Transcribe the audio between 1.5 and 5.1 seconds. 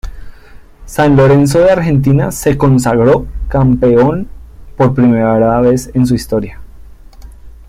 de Argentina se consagró campeón por